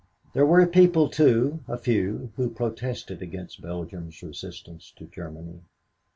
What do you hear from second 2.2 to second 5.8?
who protested against Belgium's resistance to Germany.